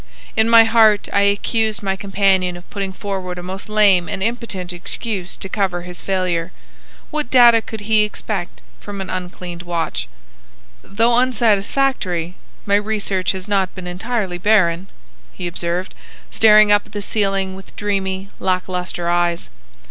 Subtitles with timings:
[0.35, 4.73] In my heart I accused my companion of putting forward a most lame and impotent
[4.73, 6.51] excuse to cover his failure.
[7.11, 10.07] What data could he expect from an uncleaned watch?
[10.81, 12.33] "Though unsatisfactory,
[12.65, 14.87] my research has not been entirely barren,"
[15.33, 15.93] he observed,
[16.31, 19.51] staring up at the ceiling with dreamy, lack lustre eyes.